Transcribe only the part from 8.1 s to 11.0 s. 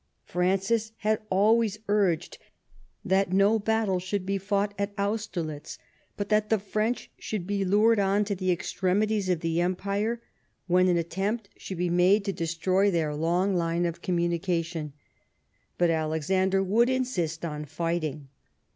to the extremities of the Empire, when an